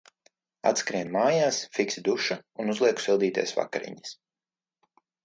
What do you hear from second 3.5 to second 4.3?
vakariņas.